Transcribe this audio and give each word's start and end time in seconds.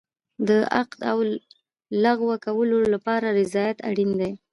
د 0.47 0.49
عقد 0.77 0.99
او 1.11 1.17
لغوه 2.03 2.35
کولو 2.45 2.77
لپاره 2.93 3.27
رضایت 3.39 3.77
اړین 3.89 4.11
دی. 4.19 4.31